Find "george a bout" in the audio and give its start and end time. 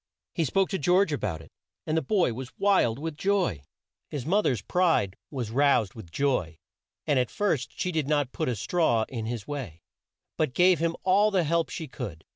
0.79-1.43